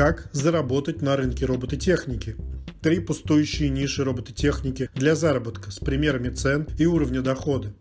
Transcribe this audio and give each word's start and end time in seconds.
Как 0.00 0.30
заработать 0.32 1.02
на 1.02 1.14
рынке 1.14 1.44
робототехники? 1.44 2.34
Три 2.80 3.00
пустующие 3.00 3.68
ниши 3.68 4.02
робототехники 4.02 4.88
для 4.94 5.14
заработка 5.14 5.70
с 5.70 5.78
примерами 5.78 6.30
цен 6.30 6.66
и 6.78 6.86
уровня 6.86 7.20
дохода. 7.20 7.74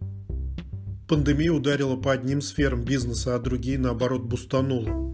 Пандемия 1.07 1.53
ударила 1.53 1.95
по 1.95 2.11
одним 2.11 2.41
сферам 2.41 2.83
бизнеса, 2.83 3.35
а 3.35 3.39
другие, 3.39 3.79
наоборот, 3.79 4.23
бустанула 4.23 5.13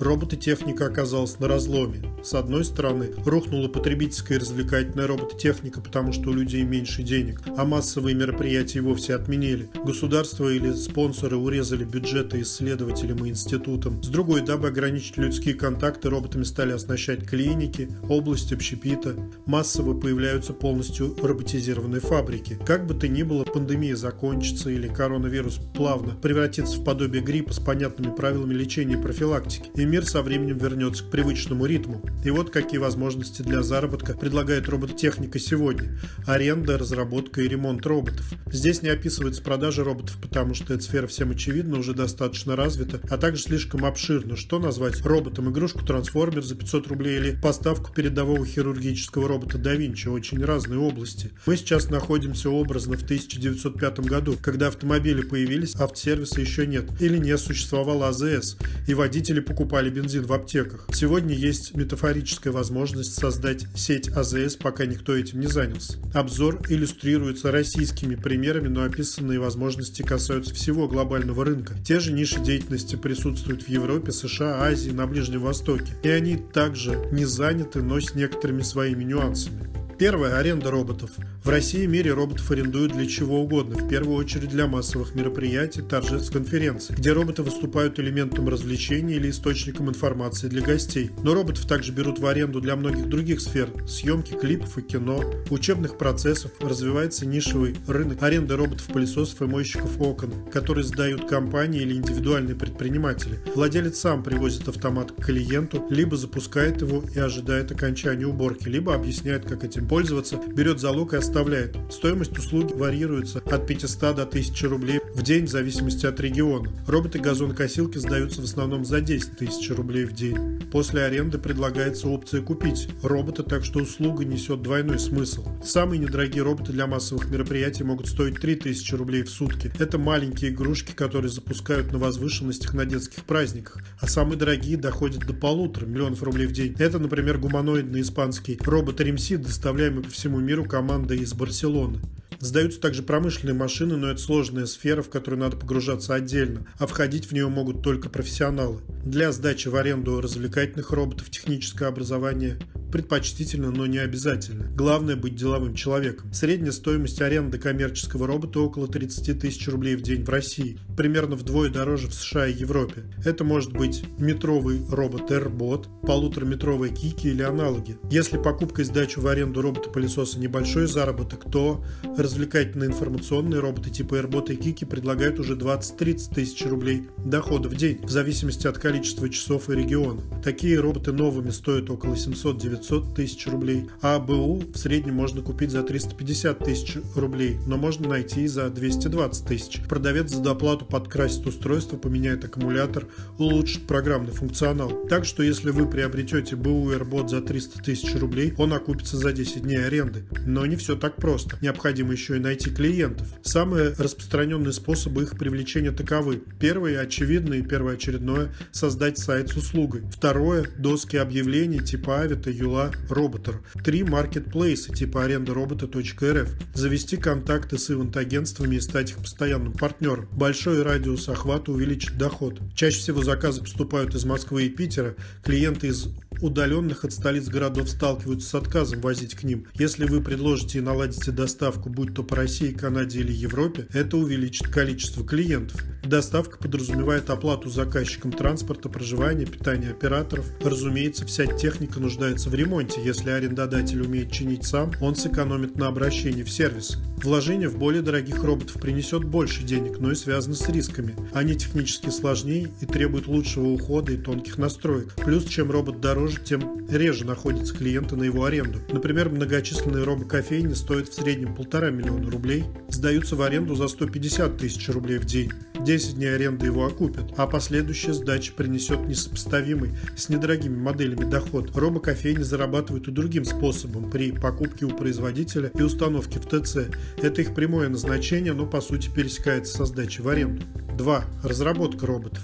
робототехника 0.00 0.86
оказалась 0.86 1.38
на 1.38 1.46
разломе. 1.46 2.02
С 2.22 2.34
одной 2.34 2.64
стороны, 2.64 3.10
рухнула 3.24 3.68
потребительская 3.68 4.38
и 4.38 4.40
развлекательная 4.40 5.06
робототехника, 5.06 5.80
потому 5.80 6.12
что 6.12 6.30
у 6.30 6.32
людей 6.32 6.62
меньше 6.62 7.02
денег, 7.02 7.42
а 7.56 7.64
массовые 7.64 8.14
мероприятия 8.14 8.80
вовсе 8.80 9.14
отменили. 9.14 9.70
Государство 9.84 10.48
или 10.48 10.72
спонсоры 10.72 11.36
урезали 11.36 11.84
бюджеты 11.84 12.42
исследователям 12.42 13.24
и 13.24 13.30
институтам. 13.30 14.02
С 14.02 14.08
другой, 14.08 14.42
дабы 14.42 14.68
ограничить 14.68 15.16
людские 15.16 15.54
контакты, 15.54 16.10
роботами 16.10 16.44
стали 16.44 16.72
оснащать 16.72 17.26
клиники, 17.26 17.88
область 18.08 18.52
общепита. 18.52 19.14
Массово 19.46 19.98
появляются 19.98 20.52
полностью 20.52 21.16
роботизированные 21.22 22.00
фабрики. 22.00 22.58
Как 22.66 22.86
бы 22.86 22.94
то 22.94 23.08
ни 23.08 23.22
было, 23.22 23.44
пандемия 23.44 23.96
закончится 23.96 24.70
или 24.70 24.88
коронавирус 24.88 25.60
плавно 25.74 26.14
превратится 26.14 26.78
в 26.78 26.84
подобие 26.84 27.22
гриппа 27.22 27.52
с 27.52 27.58
понятными 27.58 28.14
правилами 28.14 28.54
лечения 28.54 28.94
и 28.94 29.02
профилактики. 29.02 29.70
И 29.74 29.84
мир 29.84 30.04
со 30.04 30.22
временем 30.22 30.58
вернется 30.58 31.04
к 31.04 31.10
привычному 31.10 31.66
ритму. 31.66 32.02
И 32.24 32.30
вот 32.30 32.50
какие 32.50 32.78
возможности 32.78 33.40
для 33.42 33.62
заработка 33.62 34.12
предлагает 34.14 34.68
робототехника 34.68 35.38
сегодня. 35.38 35.98
Аренда, 36.26 36.76
разработка 36.76 37.40
и 37.40 37.48
ремонт 37.48 37.86
роботов. 37.86 38.30
Здесь 38.46 38.82
не 38.82 38.90
описывается 38.90 39.42
продажа 39.42 39.84
роботов, 39.84 40.18
потому 40.20 40.52
что 40.54 40.74
эта 40.74 40.82
сфера 40.82 41.06
всем 41.06 41.30
очевидно 41.30 41.78
уже 41.78 41.94
достаточно 41.94 42.56
развита, 42.56 43.00
а 43.08 43.16
также 43.16 43.42
слишком 43.42 43.86
обширна. 43.86 44.36
Что 44.36 44.58
назвать 44.58 45.00
роботом? 45.04 45.50
Игрушку 45.50 45.84
трансформер 45.84 46.42
за 46.42 46.56
500 46.56 46.88
рублей 46.88 47.18
или 47.18 47.40
поставку 47.40 47.92
передового 47.92 48.44
хирургического 48.44 49.26
робота 49.26 49.56
да 49.56 49.74
Винчи? 49.74 50.08
Очень 50.08 50.44
разные 50.44 50.78
области. 50.78 51.30
Мы 51.46 51.56
сейчас 51.56 51.88
находимся 51.88 52.50
образно 52.50 52.98
в 52.98 53.02
1905 53.02 54.00
году, 54.00 54.36
когда 54.40 54.68
автомобили 54.68 55.22
появились, 55.22 55.74
автосервиса 55.74 56.40
еще 56.40 56.66
нет. 56.66 56.84
Или 57.00 57.16
не 57.16 57.36
существовало 57.38 58.08
АЗС, 58.08 58.58
и 58.86 58.94
водители 58.94 59.40
покупали 59.40 59.88
бензин 59.88 60.24
в 60.24 60.32
аптеках. 60.32 60.86
Сегодня 60.92 61.34
есть 61.34 61.74
метафорическая 62.00 62.50
возможность 62.50 63.14
создать 63.14 63.66
сеть 63.74 64.08
АЗС, 64.08 64.56
пока 64.56 64.86
никто 64.86 65.14
этим 65.14 65.40
не 65.40 65.46
занялся. 65.46 65.98
Обзор 66.14 66.62
иллюстрируется 66.68 67.52
российскими 67.52 68.14
примерами, 68.14 68.68
но 68.68 68.84
описанные 68.84 69.38
возможности 69.38 70.00
касаются 70.00 70.54
всего 70.54 70.88
глобального 70.88 71.44
рынка. 71.44 71.74
Те 71.84 72.00
же 72.00 72.12
ниши 72.12 72.40
деятельности 72.40 72.96
присутствуют 72.96 73.64
в 73.64 73.68
Европе, 73.68 74.12
США, 74.12 74.62
Азии, 74.62 74.92
на 74.92 75.06
Ближнем 75.06 75.40
Востоке. 75.40 75.92
И 76.02 76.08
они 76.08 76.36
также 76.36 77.06
не 77.12 77.26
заняты, 77.26 77.82
но 77.82 78.00
с 78.00 78.14
некоторыми 78.14 78.62
своими 78.62 79.04
нюансами. 79.04 79.69
Первое– 80.00 80.38
аренда 80.38 80.70
роботов. 80.70 81.10
В 81.44 81.48
России 81.50 81.82
и 81.82 81.86
мире 81.86 82.14
роботов 82.14 82.50
арендуют 82.50 82.92
для 82.92 83.06
чего 83.06 83.42
угодно, 83.42 83.76
в 83.76 83.86
первую 83.86 84.16
очередь 84.16 84.48
для 84.48 84.66
массовых 84.66 85.14
мероприятий, 85.14 85.82
торжеств, 85.82 86.32
конференций, 86.32 86.96
где 86.96 87.12
роботы 87.12 87.42
выступают 87.42 88.00
элементом 88.00 88.48
развлечения 88.48 89.16
или 89.16 89.28
источником 89.28 89.90
информации 89.90 90.48
для 90.48 90.62
гостей. 90.62 91.10
Но 91.22 91.34
роботов 91.34 91.66
также 91.66 91.92
берут 91.92 92.18
в 92.18 92.24
аренду 92.24 92.62
для 92.62 92.76
многих 92.76 93.10
других 93.10 93.42
сфер– 93.42 93.68
съемки 93.86 94.32
клипов 94.32 94.78
и 94.78 94.82
кино, 94.82 95.22
учебных 95.50 95.98
процессов, 95.98 96.50
развивается 96.62 97.26
нишевый 97.26 97.76
рынок 97.86 98.22
аренды 98.22 98.56
роботов-пылесосов 98.56 99.42
и 99.42 99.44
мойщиков 99.44 100.00
окон, 100.00 100.32
которые 100.50 100.84
сдают 100.84 101.28
компании 101.28 101.82
или 101.82 101.92
индивидуальные 101.92 102.56
предприниматели. 102.56 103.38
Владелец 103.54 103.98
сам 103.98 104.22
привозит 104.22 104.66
автомат 104.66 105.12
к 105.12 105.26
клиенту, 105.26 105.84
либо 105.90 106.16
запускает 106.16 106.80
его 106.80 107.04
и 107.14 107.18
ожидает 107.18 107.70
окончания 107.70 108.24
уборки, 108.24 108.66
либо 108.66 108.94
объясняет, 108.94 109.44
как 109.44 109.62
этим 109.62 109.89
пользоваться, 109.90 110.40
берет 110.54 110.78
залог 110.78 111.14
и 111.14 111.16
оставляет. 111.16 111.76
Стоимость 111.90 112.38
услуги 112.38 112.72
варьируется 112.72 113.40
от 113.40 113.66
500 113.66 114.00
до 114.14 114.22
1000 114.22 114.68
рублей 114.68 115.00
в 115.16 115.22
день 115.22 115.46
в 115.46 115.50
зависимости 115.50 116.06
от 116.06 116.20
региона. 116.20 116.70
Роботы-газонокосилки 116.86 117.98
сдаются 117.98 118.40
в 118.40 118.44
основном 118.44 118.84
за 118.84 119.00
10 119.00 119.38
тысяч 119.38 119.68
рублей 119.70 120.04
в 120.04 120.12
день. 120.12 120.60
После 120.70 121.02
аренды 121.02 121.38
предлагается 121.38 122.06
опция 122.06 122.40
купить 122.40 122.88
робота, 123.02 123.42
так 123.42 123.64
что 123.64 123.80
услуга 123.80 124.24
несет 124.24 124.62
двойной 124.62 125.00
смысл. 125.00 125.44
Самые 125.64 125.98
недорогие 125.98 126.44
роботы 126.44 126.70
для 126.70 126.86
массовых 126.86 127.28
мероприятий 127.28 127.82
могут 127.82 128.06
стоить 128.06 128.40
3000 128.40 128.94
рублей 128.94 129.24
в 129.24 129.30
сутки. 129.30 129.72
Это 129.80 129.98
маленькие 129.98 130.52
игрушки, 130.52 130.92
которые 130.92 131.32
запускают 131.32 131.90
на 131.90 131.98
возвышенностях 131.98 132.74
на 132.74 132.84
детских 132.84 133.24
праздниках. 133.24 133.82
А 134.00 134.06
самые 134.06 134.38
дорогие 134.38 134.76
доходят 134.76 135.26
до 135.26 135.34
полутора 135.34 135.86
миллионов 135.86 136.22
рублей 136.22 136.46
в 136.46 136.52
день. 136.52 136.76
Это, 136.78 137.00
например, 137.00 137.38
гуманоидный 137.38 138.02
испанский 138.02 138.56
робот 138.64 139.00
РМС 139.00 139.30
доставляет 139.30 139.79
управляемой 139.80 140.02
по 140.02 140.10
всему 140.10 140.40
миру 140.40 140.64
командой 140.64 141.20
из 141.20 141.32
Барселоны. 141.32 142.00
Сдаются 142.40 142.80
также 142.80 143.02
промышленные 143.02 143.54
машины, 143.54 143.96
но 143.96 144.10
это 144.10 144.20
сложная 144.20 144.64
сфера, 144.64 145.02
в 145.02 145.10
которую 145.10 145.40
надо 145.40 145.56
погружаться 145.58 146.14
отдельно, 146.14 146.66
а 146.78 146.86
входить 146.86 147.26
в 147.26 147.32
нее 147.32 147.48
могут 147.48 147.82
только 147.82 148.08
профессионалы. 148.08 148.80
Для 149.04 149.30
сдачи 149.30 149.68
в 149.68 149.76
аренду 149.76 150.20
развлекательных 150.22 150.90
роботов 150.90 151.30
техническое 151.30 151.86
образование 151.86 152.58
предпочтительно, 152.90 153.70
но 153.70 153.86
не 153.86 153.98
обязательно. 153.98 154.66
Главное 154.74 155.16
быть 155.16 155.36
деловым 155.36 155.74
человеком. 155.74 156.32
Средняя 156.32 156.72
стоимость 156.72 157.20
аренды 157.22 157.58
коммерческого 157.58 158.26
робота 158.26 158.60
около 158.60 158.88
30 158.88 159.40
тысяч 159.40 159.68
рублей 159.68 159.96
в 159.96 160.02
день 160.02 160.24
в 160.24 160.28
России, 160.28 160.78
примерно 160.96 161.36
вдвое 161.36 161.70
дороже 161.70 162.08
в 162.08 162.14
США 162.14 162.46
и 162.46 162.54
Европе. 162.54 163.04
Это 163.24 163.44
может 163.44 163.72
быть 163.72 164.04
метровый 164.18 164.80
робот 164.90 165.30
AirBot, 165.30 165.86
полутораметровые 166.06 166.94
Кики 166.94 167.28
или 167.28 167.42
аналоги. 167.42 167.98
Если 168.10 168.38
покупка 168.38 168.82
и 168.82 168.84
сдача 168.84 169.20
в 169.20 169.26
аренду 169.26 169.62
робота-пылесоса 169.62 170.38
небольшой 170.38 170.86
заработок, 170.86 171.50
то 171.50 171.84
развлекательные 172.30 172.90
информационные 172.90 173.60
роботы 173.60 173.90
типа 173.90 174.14
AirBot 174.14 174.52
и 174.52 174.56
Кики 174.56 174.84
предлагают 174.84 175.38
уже 175.38 175.54
20-30 175.56 176.34
тысяч 176.34 176.64
рублей 176.64 177.08
дохода 177.18 177.68
в 177.68 177.74
день, 177.74 178.00
в 178.02 178.10
зависимости 178.10 178.66
от 178.66 178.78
количества 178.78 179.28
часов 179.28 179.68
и 179.68 179.74
региона. 179.74 180.22
Такие 180.42 180.78
роботы 180.78 181.12
новыми 181.12 181.50
стоят 181.50 181.90
около 181.90 182.14
700-900 182.14 182.70
900 182.70 183.14
тысяч 183.14 183.46
рублей, 183.46 183.88
а 184.00 184.18
БУ 184.18 184.62
в 184.72 184.76
среднем 184.76 185.14
можно 185.14 185.42
купить 185.42 185.70
за 185.70 185.82
350 185.82 186.58
тысяч 186.58 186.96
рублей, 187.14 187.58
но 187.66 187.76
можно 187.76 188.08
найти 188.08 188.42
и 188.42 188.46
за 188.46 188.70
220 188.70 189.46
тысяч. 189.46 189.80
Продавец 189.88 190.30
за 190.30 190.42
доплату 190.42 190.84
подкрасит 190.84 191.46
устройство, 191.46 191.96
поменяет 191.96 192.44
аккумулятор, 192.44 193.06
улучшит 193.38 193.86
программный 193.86 194.32
функционал. 194.32 195.06
Так 195.08 195.24
что 195.24 195.42
если 195.42 195.70
вы 195.70 195.88
приобретете 195.88 196.56
БУ 196.56 196.92
AirBot 196.92 197.28
за 197.28 197.40
300 197.40 197.82
тысяч 197.82 198.14
рублей, 198.14 198.54
он 198.58 198.72
окупится 198.72 199.16
за 199.16 199.32
10 199.32 199.62
дней 199.62 199.84
аренды. 199.84 200.24
Но 200.46 200.66
не 200.66 200.76
все 200.76 200.96
так 200.96 201.16
просто. 201.16 201.58
Необходимо 201.60 202.12
еще 202.20 202.36
и 202.36 202.40
найти 202.40 202.70
клиентов. 202.70 203.26
Самые 203.42 203.94
распространенные 203.96 204.72
способы 204.72 205.22
их 205.22 205.38
привлечения 205.38 205.90
таковы. 205.90 206.42
Первое, 206.58 207.00
очевидное 207.00 207.58
и 207.58 207.62
первоочередное– 207.62 208.54
создать 208.72 209.18
сайт 209.18 209.48
с 209.48 209.56
услугой. 209.56 210.02
Второе– 210.12 210.66
доски 210.78 211.16
объявлений 211.16 211.80
типа 211.80 212.20
Авито, 212.20 212.50
Юла 212.50 212.90
Роботер. 213.08 213.60
Три 213.82 214.04
маркетплейса 214.04 214.92
типа 214.92 215.24
аренда 215.24 215.54
робота.рф. 215.54 216.48
Завести 216.74 217.16
контакты 217.16 217.78
с 217.78 217.90
ивент-агентствами 217.90 218.76
и 218.76 218.80
стать 218.80 219.12
их 219.12 219.16
постоянным 219.16 219.72
партнером. 219.72 220.28
Большой 220.32 220.82
радиус 220.82 221.28
охвата 221.28 221.72
увеличит 221.72 222.18
доход. 222.18 222.60
Чаще 222.74 222.98
всего 222.98 223.22
заказы 223.22 223.62
поступают 223.62 224.14
из 224.14 224.24
Москвы 224.24 224.64
и 224.64 224.68
Питера. 224.68 225.14
Клиенты 225.42 225.88
из 225.88 226.08
удаленных 226.40 227.04
от 227.04 227.12
столиц 227.12 227.48
городов 227.48 227.88
сталкиваются 227.88 228.48
с 228.48 228.54
отказом 228.54 229.00
возить 229.00 229.34
к 229.34 229.44
ним. 229.44 229.66
Если 229.74 230.04
вы 230.04 230.20
предложите 230.20 230.78
и 230.78 230.82
наладите 230.82 231.30
доставку, 231.30 231.88
будь 231.88 232.14
то 232.14 232.22
по 232.22 232.36
России, 232.36 232.72
Канаде 232.72 233.20
или 233.20 233.32
Европе, 233.32 233.86
это 233.92 234.16
увеличит 234.16 234.68
количество 234.68 235.26
клиентов. 235.26 235.82
Доставка 236.04 236.58
подразумевает 236.58 237.30
оплату 237.30 237.68
заказчикам 237.68 238.32
транспорта, 238.32 238.88
проживания, 238.88 239.46
питания 239.46 239.90
операторов. 239.90 240.46
Разумеется, 240.62 241.26
вся 241.26 241.46
техника 241.46 242.00
нуждается 242.00 242.48
в 242.50 242.54
ремонте. 242.54 243.00
Если 243.04 243.30
арендодатель 243.30 244.02
умеет 244.02 244.32
чинить 244.32 244.64
сам, 244.64 244.92
он 245.00 245.14
сэкономит 245.14 245.76
на 245.76 245.88
обращении 245.88 246.42
в 246.42 246.50
сервис. 246.50 246.98
Вложение 247.22 247.68
в 247.68 247.76
более 247.76 248.02
дорогих 248.02 248.42
роботов 248.42 248.80
принесет 248.80 249.24
больше 249.24 249.62
денег, 249.62 249.98
но 249.98 250.10
и 250.10 250.14
связано 250.14 250.54
с 250.54 250.66
рисками. 250.68 251.14
Они 251.34 251.54
технически 251.54 252.08
сложнее 252.08 252.70
и 252.80 252.86
требуют 252.86 253.26
лучшего 253.26 253.66
ухода 253.66 254.12
и 254.12 254.16
тонких 254.16 254.56
настроек. 254.56 255.14
Плюс, 255.16 255.44
чем 255.44 255.70
робот 255.70 256.00
дороже, 256.00 256.29
тем 256.38 256.86
реже 256.88 257.24
находятся 257.24 257.74
клиенты 257.74 258.16
на 258.16 258.24
его 258.24 258.44
аренду. 258.44 258.78
Например, 258.92 259.28
многочисленные 259.28 260.04
робокофейни 260.04 260.74
стоят 260.74 261.08
в 261.08 261.14
среднем 261.14 261.54
полтора 261.54 261.90
миллиона 261.90 262.30
рублей, 262.30 262.64
сдаются 262.88 263.36
в 263.36 263.42
аренду 263.42 263.74
за 263.74 263.88
150 263.88 264.56
тысяч 264.56 264.88
рублей 264.88 265.18
в 265.18 265.24
день. 265.24 265.52
10 265.78 266.16
дней 266.16 266.34
аренды 266.34 266.66
его 266.66 266.86
окупят, 266.86 267.32
а 267.36 267.46
последующая 267.46 268.12
сдача 268.12 268.52
принесет 268.52 269.06
несопоставимый 269.06 269.92
с 270.16 270.28
недорогими 270.28 270.76
моделями 270.76 271.28
доход. 271.28 271.74
Робокофейни 271.74 272.42
зарабатывают 272.42 273.08
и 273.08 273.10
другим 273.10 273.44
способом 273.44 274.10
при 274.10 274.32
покупке 274.32 274.84
у 274.84 274.90
производителя 274.90 275.70
и 275.74 275.82
установке 275.82 276.38
в 276.38 276.46
ТЦ. 276.46 276.90
Это 277.16 277.42
их 277.42 277.54
прямое 277.54 277.88
назначение, 277.88 278.52
но 278.52 278.66
по 278.66 278.80
сути 278.80 279.08
пересекается 279.08 279.78
со 279.78 279.84
сдачей 279.86 280.22
в 280.22 280.28
аренду. 280.28 280.62
2. 280.96 281.24
Разработка 281.44 282.06
роботов. 282.06 282.42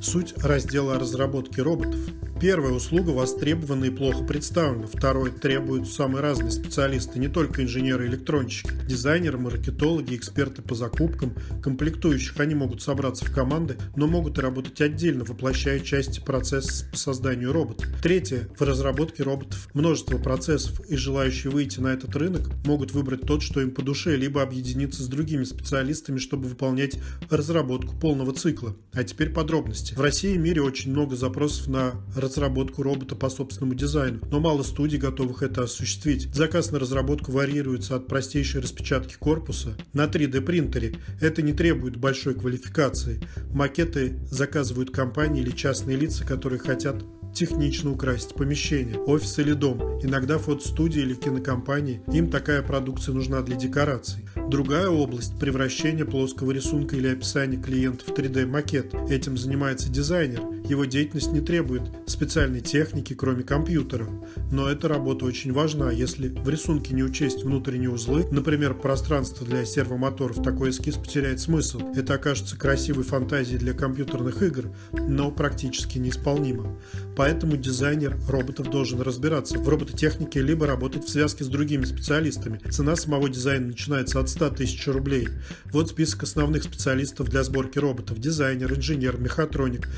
Суть 0.00 0.34
раздела 0.38 0.98
разработки 0.98 1.60
роботов. 1.60 1.98
Первая 2.40 2.72
услуга 2.72 3.10
востребована 3.10 3.84
и 3.84 3.90
плохо 3.90 4.24
представлена. 4.24 4.86
Второе 4.86 5.30
требует 5.30 5.86
самые 5.86 6.22
разные 6.22 6.50
специалисты, 6.50 7.18
не 7.18 7.28
только 7.28 7.62
инженеры 7.62 8.06
и 8.06 8.08
электронщики, 8.08 8.70
дизайнеры, 8.88 9.36
маркетологи, 9.36 10.16
эксперты 10.16 10.62
по 10.62 10.74
закупкам, 10.74 11.34
комплектующих. 11.62 12.40
Они 12.40 12.54
могут 12.54 12.80
собраться 12.80 13.26
в 13.26 13.30
команды, 13.30 13.76
но 13.94 14.06
могут 14.06 14.38
и 14.38 14.40
работать 14.40 14.80
отдельно, 14.80 15.24
воплощая 15.24 15.80
части 15.80 16.20
процесса 16.20 16.86
по 16.90 16.96
созданию 16.96 17.52
робота. 17.52 17.84
Третье. 18.02 18.48
В 18.58 18.62
разработке 18.62 19.22
роботов 19.22 19.68
множество 19.74 20.16
процессов, 20.16 20.80
и 20.88 20.96
желающие 20.96 21.50
выйти 21.50 21.78
на 21.80 21.88
этот 21.88 22.16
рынок 22.16 22.48
могут 22.64 22.92
выбрать 22.92 23.20
тот, 23.20 23.42
что 23.42 23.60
им 23.60 23.70
по 23.70 23.82
душе, 23.82 24.16
либо 24.16 24.40
объединиться 24.40 25.02
с 25.02 25.08
другими 25.08 25.44
специалистами, 25.44 26.16
чтобы 26.16 26.48
выполнять 26.48 26.96
разработку 27.28 27.94
полного 27.96 28.32
цикла. 28.32 28.74
А 28.94 29.04
теперь 29.04 29.28
подробности. 29.28 29.92
В 29.92 30.00
России 30.00 30.36
и 30.36 30.38
мире 30.38 30.62
очень 30.62 30.90
много 30.90 31.16
запросов 31.16 31.68
на 31.68 31.92
разработку 32.16 32.29
робота 32.38 33.14
по 33.14 33.28
собственному 33.28 33.74
дизайну, 33.74 34.20
но 34.30 34.40
мало 34.40 34.62
студий 34.62 34.98
готовых 34.98 35.42
это 35.42 35.64
осуществить. 35.64 36.34
Заказ 36.34 36.70
на 36.70 36.78
разработку 36.78 37.32
варьируется 37.32 37.96
от 37.96 38.06
простейшей 38.06 38.60
распечатки 38.60 39.16
корпуса 39.18 39.76
на 39.92 40.04
3D 40.04 40.40
принтере. 40.40 40.96
Это 41.20 41.42
не 41.42 41.52
требует 41.52 41.96
большой 41.96 42.34
квалификации. 42.34 43.22
Макеты 43.52 44.18
заказывают 44.30 44.90
компании 44.90 45.42
или 45.42 45.50
частные 45.50 45.96
лица, 45.96 46.24
которые 46.24 46.58
хотят 46.58 47.04
технично 47.34 47.92
украсить 47.92 48.34
помещение, 48.34 48.98
офис 48.98 49.38
или 49.38 49.52
дом. 49.52 50.00
Иногда 50.02 50.38
фотостудии 50.38 51.00
или 51.00 51.14
кинокомпании, 51.14 52.02
им 52.12 52.30
такая 52.30 52.62
продукция 52.62 53.14
нужна 53.14 53.42
для 53.42 53.56
декораций. 53.56 54.24
Другая 54.48 54.88
область– 54.88 55.38
превращение 55.40 56.04
плоского 56.04 56.50
рисунка 56.50 56.96
или 56.96 57.08
описания 57.08 57.56
клиента 57.56 58.04
в 58.04 58.08
3D-макет. 58.08 58.94
Этим 59.08 59.36
занимается 59.36 59.88
дизайнер. 59.90 60.40
Его 60.70 60.84
деятельность 60.84 61.32
не 61.32 61.40
требует 61.40 61.82
специальной 62.06 62.60
техники, 62.60 63.12
кроме 63.12 63.42
компьютера. 63.42 64.06
Но 64.52 64.68
эта 64.68 64.86
работа 64.86 65.24
очень 65.24 65.52
важна. 65.52 65.90
Если 65.90 66.28
в 66.28 66.48
рисунке 66.48 66.94
не 66.94 67.02
учесть 67.02 67.42
внутренние 67.42 67.90
узлы, 67.90 68.24
например, 68.30 68.74
пространство 68.74 69.44
для 69.44 69.64
сервомоторов, 69.64 70.40
такой 70.44 70.70
эскиз 70.70 70.94
потеряет 70.94 71.40
смысл. 71.40 71.80
Это 71.96 72.14
окажется 72.14 72.56
красивой 72.56 73.02
фантазией 73.02 73.58
для 73.58 73.72
компьютерных 73.72 74.44
игр, 74.44 74.70
но 74.92 75.32
практически 75.32 75.98
неисполнимо. 75.98 76.78
Поэтому 77.16 77.56
дизайнер 77.56 78.16
роботов 78.28 78.70
должен 78.70 79.00
разбираться 79.00 79.58
в 79.58 79.68
робототехнике 79.68 80.40
либо 80.40 80.68
работать 80.68 81.02
в 81.02 81.08
связке 81.08 81.42
с 81.42 81.48
другими 81.48 81.84
специалистами. 81.84 82.60
Цена 82.70 82.94
самого 82.94 83.28
дизайна 83.28 83.66
начинается 83.66 84.20
от 84.20 84.28
100 84.28 84.50
тысяч 84.50 84.86
рублей. 84.86 85.26
Вот 85.72 85.88
список 85.88 86.22
основных 86.22 86.62
специалистов 86.62 87.28
для 87.28 87.42
сборки 87.42 87.80
роботов. 87.80 88.20
Дизайнер, 88.20 88.72
инженер, 88.72 89.18
мехатроник, 89.18 89.88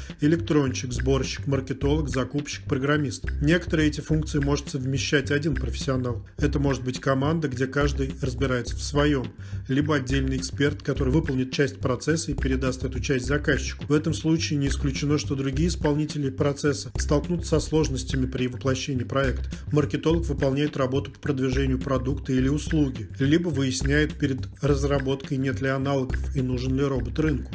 электронщик, 0.62 0.93
сборщик, 0.93 1.47
маркетолог, 1.47 2.09
закупщик, 2.09 2.64
программист. 2.64 3.25
Некоторые 3.41 3.88
эти 3.88 4.00
функции 4.00 4.38
может 4.38 4.69
совмещать 4.70 5.31
один 5.31 5.55
профессионал. 5.55 6.25
Это 6.38 6.59
может 6.59 6.85
быть 6.85 7.00
команда, 7.00 7.49
где 7.49 7.67
каждый 7.67 8.14
разбирается 8.20 8.76
в 8.76 8.82
своем, 8.82 9.32
либо 9.69 9.97
отдельный 9.97 10.37
эксперт, 10.37 10.82
который 10.82 11.12
выполнит 11.12 11.53
часть 11.53 11.79
процесса 11.79 12.31
и 12.31 12.35
передаст 12.35 12.85
эту 12.85 13.00
часть 13.00 13.26
заказчику. 13.26 13.87
В 13.88 13.93
этом 13.93 14.14
случае 14.14 14.59
не 14.59 14.69
исключено, 14.69 15.19
что 15.19 15.35
другие 15.35 15.69
исполнители 15.69 16.31
процесса 16.31 16.91
столкнуться 16.97 17.50
со 17.50 17.61
сложностями 17.61 18.26
при 18.26 18.47
воплощении 18.47 19.05
проекта. 19.05 19.50
Маркетолог 19.73 20.25
выполняет 20.26 20.76
работу 20.76 21.11
по 21.11 21.19
продвижению 21.19 21.79
продукта 21.79 22.32
или 22.32 22.49
услуги, 22.49 23.08
либо 23.19 23.49
выясняет 23.49 24.15
перед 24.15 24.41
разработкой, 24.62 25.38
нет 25.38 25.61
ли 25.61 25.69
аналогов 25.69 26.20
и 26.37 26.43
нужен 26.43 26.76
ли 26.76 26.85
робот 26.85 27.19
рынку. 27.19 27.50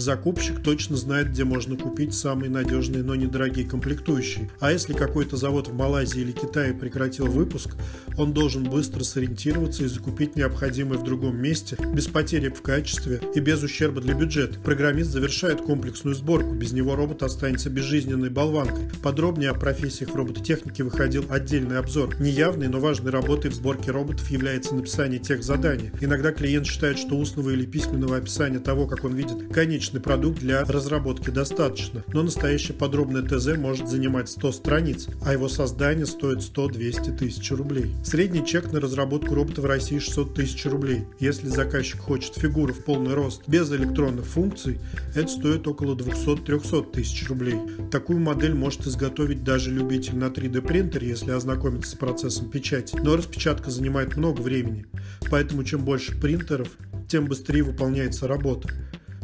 Закупщик 0.00 0.62
точно 0.62 0.96
знает, 0.96 1.28
где 1.28 1.44
можно 1.44 1.76
купить 1.76 2.14
самые 2.14 2.48
надежные, 2.48 3.02
но 3.02 3.14
недорогие 3.14 3.66
комплектующие. 3.66 4.50
А 4.58 4.72
если 4.72 4.94
какой-то 4.94 5.36
завод 5.36 5.68
в 5.68 5.74
Малайзии 5.74 6.22
или 6.22 6.32
Китае 6.32 6.72
прекратил 6.72 7.26
выпуск, 7.26 7.76
он 8.16 8.32
должен 8.32 8.64
быстро 8.64 9.04
сориентироваться 9.04 9.84
и 9.84 9.88
закупить 9.88 10.36
необходимое 10.36 10.98
в 10.98 11.04
другом 11.04 11.36
месте, 11.36 11.76
без 11.92 12.06
потери 12.06 12.48
в 12.48 12.62
качестве 12.62 13.20
и 13.34 13.40
без 13.40 13.62
ущерба 13.62 14.00
для 14.00 14.14
бюджета. 14.14 14.58
Программист 14.60 15.10
завершает 15.10 15.60
комплексную 15.60 16.14
сборку, 16.14 16.54
без 16.54 16.72
него 16.72 16.96
робот 16.96 17.22
останется 17.22 17.68
безжизненной 17.68 18.30
болванкой. 18.30 18.90
Подробнее 19.02 19.50
о 19.50 19.54
профессиях 19.54 20.12
в 20.12 20.16
робототехнике 20.16 20.82
выходил 20.82 21.26
отдельный 21.28 21.78
обзор. 21.78 22.18
Неявной, 22.18 22.68
но 22.68 22.80
важной 22.80 23.10
работой 23.10 23.50
в 23.50 23.54
сборке 23.54 23.90
роботов 23.90 24.30
является 24.30 24.74
написание 24.74 25.18
тех 25.18 25.44
заданий. 25.44 25.90
Иногда 26.00 26.32
клиент 26.32 26.66
считает, 26.66 26.98
что 26.98 27.18
устного 27.18 27.50
или 27.50 27.66
письменного 27.66 28.16
описания 28.16 28.60
того, 28.60 28.86
как 28.86 29.04
он 29.04 29.14
видит 29.14 29.52
конечный 29.52 29.89
конечный 29.90 30.00
продукт 30.00 30.38
для 30.40 30.64
разработки 30.64 31.30
достаточно, 31.30 32.04
но 32.12 32.22
настоящее 32.22 32.74
подробное 32.74 33.22
ТЗ 33.22 33.56
может 33.56 33.88
занимать 33.88 34.28
100 34.28 34.52
страниц, 34.52 35.08
а 35.24 35.32
его 35.32 35.48
создание 35.48 36.06
стоит 36.06 36.38
100-200 36.38 37.16
тысяч 37.18 37.50
рублей. 37.50 37.94
Средний 38.04 38.46
чек 38.46 38.72
на 38.72 38.80
разработку 38.80 39.34
робота 39.34 39.60
в 39.60 39.66
России 39.66 39.98
600 39.98 40.34
тысяч 40.34 40.64
рублей. 40.66 41.04
Если 41.18 41.48
заказчик 41.48 42.00
хочет 42.00 42.34
фигуру 42.34 42.72
в 42.72 42.84
полный 42.84 43.14
рост 43.14 43.42
без 43.48 43.70
электронных 43.72 44.26
функций, 44.26 44.78
это 45.14 45.28
стоит 45.28 45.66
около 45.66 45.96
200-300 45.96 46.92
тысяч 46.92 47.28
рублей. 47.28 47.56
Такую 47.90 48.20
модель 48.20 48.54
может 48.54 48.86
изготовить 48.86 49.42
даже 49.42 49.72
любитель 49.72 50.16
на 50.16 50.26
3D 50.26 50.60
принтере, 50.62 51.08
если 51.08 51.32
ознакомиться 51.32 51.90
с 51.90 51.94
процессом 51.94 52.48
печати. 52.48 52.96
Но 53.02 53.16
распечатка 53.16 53.70
занимает 53.70 54.16
много 54.16 54.40
времени, 54.40 54.86
поэтому 55.30 55.64
чем 55.64 55.84
больше 55.84 56.18
принтеров, 56.20 56.68
тем 57.08 57.26
быстрее 57.26 57.62
выполняется 57.62 58.28
работа 58.28 58.68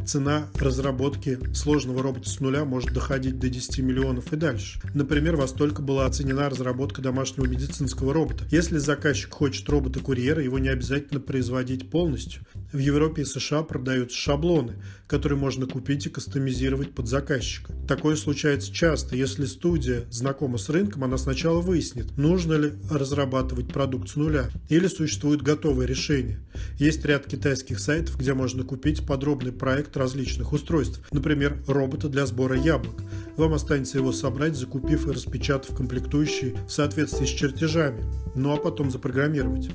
цена 0.06 0.48
разработки 0.54 1.38
сложного 1.54 2.02
робота 2.02 2.28
с 2.28 2.40
нуля 2.40 2.64
может 2.64 2.92
доходить 2.92 3.38
до 3.38 3.48
10 3.48 3.80
миллионов 3.80 4.32
и 4.32 4.36
дальше. 4.36 4.80
Например, 4.94 5.36
во 5.36 5.46
столько 5.46 5.82
была 5.82 6.06
оценена 6.06 6.48
разработка 6.48 7.02
домашнего 7.02 7.46
медицинского 7.46 8.14
робота. 8.14 8.44
Если 8.50 8.78
заказчик 8.78 9.32
хочет 9.32 9.68
робота-курьера, 9.68 10.42
его 10.42 10.58
не 10.58 10.68
обязательно 10.68 11.20
производить 11.20 11.90
полностью. 11.90 12.42
В 12.72 12.78
Европе 12.78 13.22
и 13.22 13.24
США 13.24 13.62
продаются 13.62 14.16
шаблоны, 14.16 14.74
которые 15.06 15.38
можно 15.38 15.66
купить 15.66 16.06
и 16.06 16.10
кастомизировать 16.10 16.94
под 16.94 17.06
заказчика. 17.08 17.72
Такое 17.88 18.16
случается 18.16 18.72
часто. 18.72 19.16
Если 19.16 19.44
студия 19.46 20.04
знакома 20.10 20.58
с 20.58 20.68
рынком, 20.68 21.04
она 21.04 21.16
сначала 21.16 21.60
выяснит, 21.60 22.16
нужно 22.16 22.54
ли 22.54 22.72
разрабатывать 22.90 23.72
продукт 23.72 24.08
с 24.08 24.16
нуля 24.16 24.50
или 24.68 24.86
существует 24.86 25.42
готовое 25.42 25.86
решение. 25.86 26.40
Есть 26.78 27.04
ряд 27.04 27.26
китайских 27.26 27.78
сайтов, 27.78 28.18
где 28.18 28.34
можно 28.34 28.64
купить 28.64 29.06
подробный 29.06 29.52
проект 29.52 29.95
различных 29.96 30.52
устройств, 30.52 31.00
например, 31.12 31.62
робота 31.66 32.08
для 32.08 32.26
сбора 32.26 32.56
яблок. 32.56 33.02
Вам 33.36 33.52
останется 33.52 33.98
его 33.98 34.12
собрать, 34.12 34.56
закупив 34.56 35.06
и 35.06 35.12
распечатав 35.12 35.76
комплектующие 35.76 36.56
в 36.66 36.72
соответствии 36.72 37.26
с 37.26 37.30
чертежами, 37.30 38.04
ну 38.34 38.54
а 38.54 38.56
потом 38.56 38.90
запрограммировать. 38.90 39.70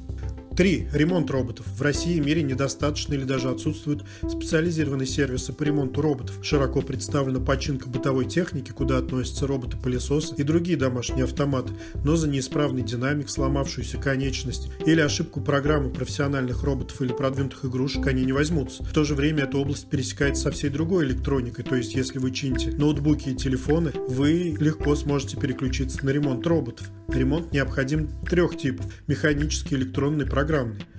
3. 0.56 0.90
Ремонт 0.92 1.32
роботов. 1.32 1.66
В 1.66 1.82
России 1.82 2.18
и 2.18 2.20
мире 2.20 2.44
недостаточно 2.44 3.14
или 3.14 3.24
даже 3.24 3.50
отсутствуют 3.50 4.04
специализированные 4.28 5.08
сервисы 5.08 5.54
по 5.54 5.64
ремонту 5.64 6.02
роботов. 6.02 6.40
Широко 6.44 6.82
представлена 6.82 7.40
починка 7.40 7.88
бытовой 7.88 8.26
техники, 8.26 8.72
куда 8.72 8.98
относятся 8.98 9.48
роботы-пылесосы 9.48 10.36
и 10.36 10.44
другие 10.44 10.78
домашние 10.78 11.24
автоматы, 11.24 11.74
но 12.04 12.18
за 12.18 12.28
неисправный 12.28 12.82
динамик, 12.82 13.30
сломавшуюся 13.30 13.98
конечность 13.98 14.70
или 14.86 15.00
ошибку 15.00 15.40
программы 15.40 15.90
профессиональных 15.90 16.64
роботов 16.64 17.02
или 17.02 17.14
продвинутых 17.14 17.64
игрушек 17.66 18.06
они 18.08 18.26
не 18.26 18.34
возьмутся. 18.34 18.84
В 18.84 18.92
то 18.92 19.06
же 19.06 19.16
время 19.16 19.46
эта 19.46 19.58
область 19.58 19.90
пересекается 19.90 20.44
со 20.44 20.52
всей 20.52 20.70
другой 20.70 21.06
электроникой, 21.06 21.64
то 21.64 21.76
есть 21.76 21.96
если 21.96 22.20
вы 22.20 22.32
чините 22.32 22.72
ноутбуки 22.72 23.30
и 23.30 23.36
телефоны, 23.36 23.94
вы 24.10 24.58
легко 24.60 24.96
сможете 24.96 25.38
переключиться 25.38 26.06
на 26.06 26.10
ремонт 26.10 26.46
роботов. 26.46 26.90
Ремонт 27.08 27.54
необходим 27.54 28.10
трех 28.30 28.58
типов– 28.58 28.86
механический, 29.08 29.76
электронный, 29.76 30.26
программный 30.26 30.41
программный. 30.42 30.91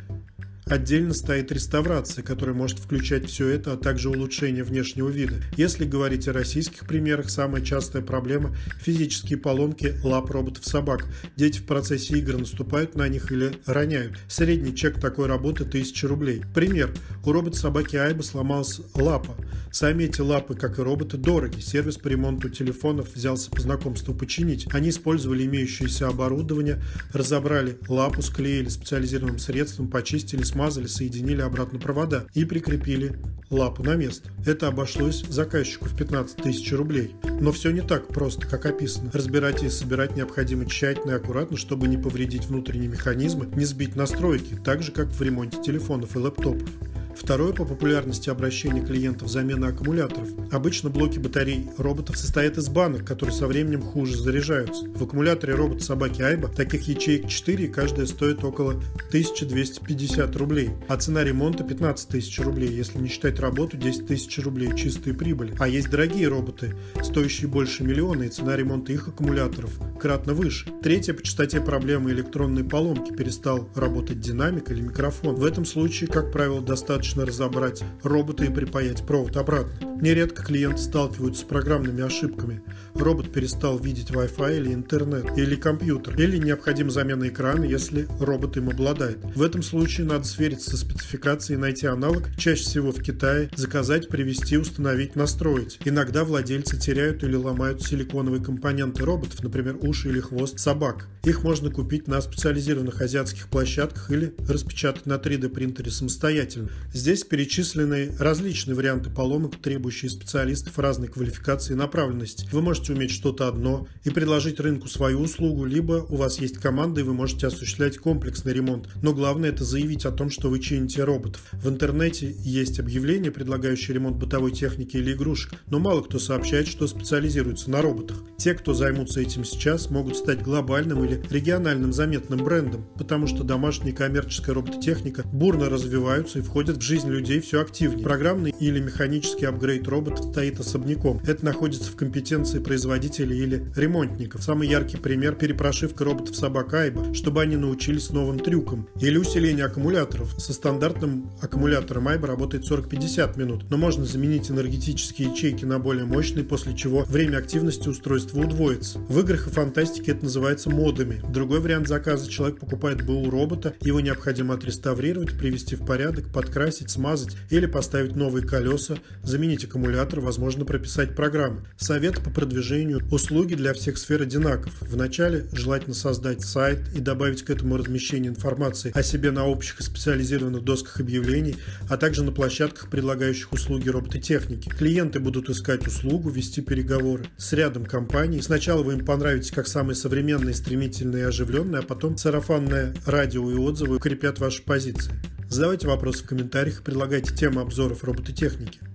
Отдельно 0.72 1.12
стоит 1.12 1.52
реставрация, 1.52 2.24
которая 2.24 2.54
может 2.54 2.78
включать 2.78 3.28
все 3.28 3.46
это, 3.48 3.74
а 3.74 3.76
также 3.76 4.08
улучшение 4.08 4.64
внешнего 4.64 5.10
вида. 5.10 5.34
Если 5.58 5.84
говорить 5.84 6.28
о 6.28 6.32
российских 6.32 6.86
примерах, 6.86 7.28
самая 7.28 7.60
частая 7.60 8.00
проблема– 8.00 8.56
физические 8.80 9.38
поломки 9.38 9.96
лап 10.02 10.30
роботов-собак. 10.30 11.04
Дети 11.36 11.58
в 11.58 11.66
процессе 11.66 12.16
игр 12.16 12.38
наступают 12.38 12.94
на 12.94 13.06
них 13.06 13.30
или 13.32 13.52
роняют. 13.66 14.16
Средний 14.28 14.74
чек 14.74 14.98
такой 14.98 15.26
работы– 15.26 15.64
1000 15.68 16.08
рублей. 16.08 16.42
Пример. 16.54 16.90
У 17.22 17.32
робота-собаки 17.32 17.96
Айба 17.96 18.22
сломалась 18.22 18.80
лапа. 18.94 19.36
Сами 19.70 20.04
эти 20.04 20.20
лапы, 20.22 20.54
как 20.54 20.78
и 20.78 20.82
роботы, 20.82 21.18
дороги. 21.18 21.60
Сервис 21.60 21.96
по 21.96 22.08
ремонту 22.08 22.48
телефонов 22.48 23.14
взялся 23.14 23.50
по 23.50 23.60
знакомству 23.60 24.14
починить. 24.14 24.66
Они 24.72 24.88
использовали 24.90 25.44
имеющееся 25.44 26.08
оборудование, 26.08 26.82
разобрали 27.12 27.76
лапу, 27.88 28.22
склеили 28.22 28.68
специализированным 28.68 29.38
средством, 29.38 29.88
почистили, 29.88 30.42
смазали, 30.42 30.61
соединили 30.70 31.40
обратно 31.40 31.78
провода 31.78 32.26
и 32.34 32.44
прикрепили 32.44 33.18
лапу 33.50 33.82
на 33.82 33.94
место. 33.94 34.30
Это 34.46 34.68
обошлось 34.68 35.24
заказчику 35.28 35.86
в 35.86 35.96
15 35.96 36.36
тысяч 36.36 36.72
рублей. 36.72 37.14
Но 37.40 37.52
все 37.52 37.70
не 37.70 37.82
так 37.82 38.08
просто, 38.08 38.46
как 38.46 38.66
описано. 38.66 39.10
Разбирать 39.12 39.62
и 39.62 39.68
собирать 39.68 40.16
необходимо 40.16 40.66
тщательно 40.66 41.12
и 41.12 41.14
аккуратно, 41.14 41.56
чтобы 41.56 41.88
не 41.88 41.96
повредить 41.96 42.46
внутренние 42.46 42.88
механизмы, 42.88 43.46
не 43.54 43.64
сбить 43.64 43.96
настройки, 43.96 44.58
так 44.64 44.82
же, 44.82 44.92
как 44.92 45.08
в 45.08 45.20
ремонте 45.22 45.62
телефонов 45.62 46.16
и 46.16 46.18
лэптопов. 46.18 46.68
Второе 47.16 47.52
по 47.52 47.64
популярности 47.64 48.30
обращения 48.30 48.82
клиентов– 48.82 49.28
замена 49.30 49.68
аккумуляторов. 49.68 50.28
Обычно 50.50 50.90
блоки 50.90 51.18
батарей 51.18 51.68
роботов 51.78 52.16
состоят 52.16 52.58
из 52.58 52.68
банок, 52.68 53.04
которые 53.04 53.34
со 53.34 53.46
временем 53.46 53.82
хуже 53.82 54.16
заряжаются. 54.16 54.86
В 54.88 55.04
аккумуляторе 55.04 55.54
робота 55.54 55.84
собаки 55.84 56.22
Айба 56.22 56.48
таких 56.48 56.88
ячеек 56.88 57.28
4, 57.28 57.64
и 57.64 57.68
каждая 57.68 58.06
стоит 58.06 58.42
около 58.44 58.72
1250 59.08 60.36
рублей. 60.36 60.70
А 60.88 60.96
цена 60.96 61.22
ремонта 61.22 61.64
15 61.64 62.08
тысяч 62.08 62.40
рублей, 62.40 62.70
если 62.70 62.98
не 62.98 63.08
считать 63.08 63.38
работу 63.40 63.76
10 63.76 64.06
тысяч 64.06 64.38
рублей 64.38 64.74
чистой 64.76 65.14
прибыли. 65.14 65.54
А 65.58 65.68
есть 65.68 65.90
дорогие 65.90 66.28
роботы, 66.28 66.74
стоящие 67.02 67.48
больше 67.48 67.84
миллиона, 67.84 68.24
и 68.24 68.28
цена 68.28 68.56
ремонта 68.56 68.92
их 68.92 69.08
аккумуляторов 69.08 69.78
кратно 70.00 70.34
выше. 70.34 70.70
Третье 70.82 71.14
по 71.14 71.22
частоте 71.22 71.60
проблемы 71.60 72.10
электронной 72.10 72.64
поломки 72.64 73.12
перестал 73.12 73.68
работать 73.74 74.20
динамик 74.20 74.70
или 74.70 74.80
микрофон. 74.80 75.36
В 75.36 75.44
этом 75.44 75.64
случае, 75.64 76.08
как 76.08 76.32
правило, 76.32 76.60
достаточно 76.60 77.01
разобрать 77.24 77.82
робота 78.02 78.44
и 78.44 78.50
припаять 78.50 79.04
провод 79.06 79.36
обратно. 79.36 79.91
Нередко 80.02 80.42
клиенты 80.42 80.78
сталкиваются 80.78 81.42
с 81.42 81.44
программными 81.44 82.02
ошибками. 82.02 82.60
Робот 82.94 83.32
перестал 83.32 83.78
видеть 83.78 84.10
Wi-Fi 84.10 84.56
или 84.56 84.74
интернет, 84.74 85.38
или 85.38 85.54
компьютер, 85.54 86.20
или 86.20 86.38
необходима 86.38 86.90
замена 86.90 87.28
экрана, 87.28 87.62
если 87.62 88.08
робот 88.18 88.56
им 88.56 88.68
обладает. 88.68 89.18
В 89.36 89.40
этом 89.40 89.62
случае 89.62 90.08
надо 90.08 90.24
свериться 90.24 90.70
со 90.70 90.76
спецификацией 90.76 91.56
найти 91.56 91.86
аналог, 91.86 92.36
чаще 92.36 92.64
всего 92.64 92.90
в 92.90 93.00
Китае, 93.00 93.48
заказать, 93.54 94.08
привезти, 94.08 94.58
установить, 94.58 95.14
настроить. 95.14 95.78
Иногда 95.84 96.24
владельцы 96.24 96.76
теряют 96.76 97.22
или 97.22 97.36
ломают 97.36 97.80
силиконовые 97.82 98.42
компоненты 98.42 99.04
роботов, 99.04 99.40
например, 99.44 99.78
уши 99.82 100.08
или 100.08 100.18
хвост 100.18 100.58
собак. 100.58 101.06
Их 101.22 101.44
можно 101.44 101.70
купить 101.70 102.08
на 102.08 102.20
специализированных 102.20 103.00
азиатских 103.00 103.46
площадках 103.46 104.10
или 104.10 104.34
распечатать 104.48 105.06
на 105.06 105.14
3D 105.14 105.48
принтере 105.48 105.92
самостоятельно. 105.92 106.70
Здесь 106.92 107.22
перечислены 107.22 108.10
различные 108.18 108.74
варианты 108.74 109.08
поломок, 109.08 109.54
требующие 109.62 109.91
требующие 109.92 110.10
специалистов 110.10 110.78
разной 110.78 111.08
квалификации 111.08 111.74
и 111.74 111.76
направленности. 111.76 112.48
Вы 112.50 112.62
можете 112.62 112.94
уметь 112.94 113.10
что-то 113.10 113.46
одно 113.46 113.86
и 114.04 114.10
предложить 114.10 114.58
рынку 114.58 114.88
свою 114.88 115.20
услугу, 115.20 115.66
либо 115.66 116.06
у 116.08 116.16
вас 116.16 116.40
есть 116.40 116.56
команда 116.56 117.02
и 117.02 117.04
вы 117.04 117.12
можете 117.12 117.46
осуществлять 117.46 117.98
комплексный 117.98 118.54
ремонт. 118.54 118.88
Но 119.02 119.12
главное 119.12 119.50
это 119.50 119.64
заявить 119.64 120.06
о 120.06 120.10
том, 120.10 120.30
что 120.30 120.48
вы 120.48 120.60
чините 120.60 121.04
роботов. 121.04 121.42
В 121.52 121.68
интернете 121.68 122.34
есть 122.38 122.80
объявления, 122.80 123.30
предлагающие 123.30 123.94
ремонт 123.94 124.16
бытовой 124.16 124.52
техники 124.52 124.96
или 124.96 125.12
игрушек, 125.12 125.52
но 125.66 125.78
мало 125.78 126.00
кто 126.00 126.18
сообщает, 126.18 126.68
что 126.68 126.86
специализируется 126.86 127.70
на 127.70 127.82
роботах. 127.82 128.16
Те, 128.38 128.54
кто 128.54 128.72
займутся 128.72 129.20
этим 129.20 129.44
сейчас, 129.44 129.90
могут 129.90 130.16
стать 130.16 130.42
глобальным 130.42 131.04
или 131.04 131.22
региональным 131.30 131.92
заметным 131.92 132.42
брендом, 132.42 132.86
потому 132.96 133.26
что 133.26 133.44
домашняя 133.44 133.92
коммерческая 133.92 134.54
робототехника 134.54 135.24
бурно 135.32 135.68
развиваются 135.68 136.38
и 136.38 136.42
входят 136.42 136.78
в 136.78 136.82
жизнь 136.82 137.10
людей 137.10 137.40
все 137.40 137.60
активнее. 137.60 138.02
Программный 138.02 138.54
или 138.58 138.80
механический 138.80 139.44
апгрейд 139.44 139.81
стоит 139.82 139.88
робот, 139.88 140.18
стоит 140.24 140.60
особняком. 140.60 141.20
Это 141.26 141.44
находится 141.44 141.90
в 141.90 141.96
компетенции 141.96 142.58
производителей 142.58 143.38
или 143.42 143.66
ремонтников. 143.76 144.42
Самый 144.42 144.68
яркий 144.68 144.96
пример– 144.96 145.34
перепрошивка 145.38 146.04
роботов 146.04 146.36
собак 146.36 146.72
Айба, 146.74 147.12
чтобы 147.14 147.42
они 147.42 147.56
научились 147.56 148.10
новым 148.10 148.38
трюкам. 148.38 148.88
Или 149.00 149.18
усиление 149.18 149.64
аккумуляторов. 149.64 150.34
Со 150.38 150.52
стандартным 150.52 151.30
аккумулятором 151.40 152.08
Айба 152.08 152.28
работает 152.28 152.70
40-50 152.70 153.38
минут, 153.38 153.64
но 153.70 153.76
можно 153.76 154.04
заменить 154.04 154.50
энергетические 154.50 155.30
ячейки 155.30 155.64
на 155.64 155.78
более 155.78 156.04
мощные, 156.04 156.44
после 156.44 156.76
чего 156.76 157.04
время 157.04 157.38
активности 157.38 157.88
устройства 157.88 158.40
удвоится. 158.40 158.98
В 159.08 159.18
играх 159.20 159.48
и 159.48 159.50
фантастике 159.50 160.12
это 160.12 160.24
называется 160.24 160.70
модами. 160.70 161.22
Другой 161.32 161.60
вариант 161.60 161.88
заказа– 161.88 162.30
человек 162.30 162.60
покупает 162.60 163.04
БУ 163.04 163.30
робота, 163.30 163.74
его 163.80 164.00
необходимо 164.00 164.54
отреставрировать, 164.54 165.36
привести 165.36 165.76
в 165.76 165.84
порядок, 165.84 166.32
подкрасить, 166.32 166.90
смазать 166.90 167.36
или 167.50 167.66
поставить 167.66 168.16
новые 168.16 168.46
колеса, 168.46 168.96
заменить 169.22 169.64
аккумулятор 169.72 170.20
возможно 170.20 170.66
прописать 170.66 171.16
программы. 171.16 171.62
Совет 171.78 172.22
по 172.22 172.28
продвижению 172.28 173.00
услуги 173.10 173.54
для 173.54 173.72
всех 173.72 173.96
сфер 173.96 174.20
одинаков. 174.20 174.74
Вначале 174.82 175.46
желательно 175.54 175.94
создать 175.94 176.42
сайт 176.42 176.80
и 176.94 177.00
добавить 177.00 177.42
к 177.42 177.48
этому 177.48 177.78
размещение 177.78 178.30
информации 178.30 178.92
о 178.94 179.02
себе 179.02 179.30
на 179.30 179.46
общих 179.46 179.80
и 179.80 179.82
специализированных 179.82 180.62
досках 180.62 181.00
объявлений, 181.00 181.56
а 181.88 181.96
также 181.96 182.22
на 182.22 182.32
площадках, 182.32 182.90
предлагающих 182.90 183.50
услуги 183.50 183.88
робототехники. 183.88 184.68
Клиенты 184.68 185.20
будут 185.20 185.48
искать 185.48 185.86
услугу, 185.86 186.28
вести 186.28 186.60
переговоры 186.60 187.24
с 187.38 187.54
рядом 187.54 187.86
компаний. 187.86 188.42
Сначала 188.42 188.82
вы 188.82 188.94
им 188.94 189.06
понравитесь 189.06 189.52
как 189.52 189.66
самые 189.66 189.96
современные, 189.96 190.54
стремительные 190.54 191.22
и 191.22 191.26
оживленные, 191.28 191.80
а 191.80 191.82
потом 191.82 192.18
сарафанное 192.18 192.94
радио 193.06 193.50
и 193.50 193.54
отзывы 193.54 193.96
укрепят 193.96 194.38
ваши 194.38 194.62
позиции. 194.62 195.12
Задавайте 195.48 195.86
вопросы 195.86 196.24
в 196.24 196.28
комментариях, 196.28 196.82
предлагайте 196.82 197.34
темы 197.34 197.62
обзоров 197.62 198.04
робототехники. 198.04 198.91